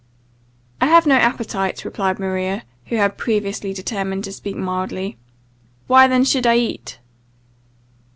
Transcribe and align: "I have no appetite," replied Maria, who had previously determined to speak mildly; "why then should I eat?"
"I 0.81 0.87
have 0.87 1.05
no 1.05 1.13
appetite," 1.13 1.85
replied 1.85 2.17
Maria, 2.17 2.63
who 2.87 2.95
had 2.95 3.19
previously 3.19 3.71
determined 3.71 4.23
to 4.23 4.31
speak 4.31 4.55
mildly; 4.55 5.19
"why 5.85 6.07
then 6.07 6.23
should 6.25 6.47
I 6.47 6.57
eat?" 6.57 6.97